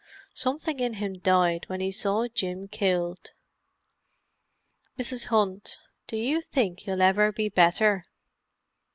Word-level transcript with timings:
Something 0.33 0.79
in 0.79 0.95
him 0.95 1.19
died 1.19 1.65
when 1.69 1.79
he 1.79 1.91
saw 1.91 2.27
Jim 2.27 2.67
killed. 2.67 3.33
Mrs. 4.97 5.25
Hunt—do 5.25 6.17
you 6.17 6.41
think 6.41 6.79
he'll 6.79 7.03
ever 7.03 7.31
be 7.31 7.49
better?" 7.49 8.03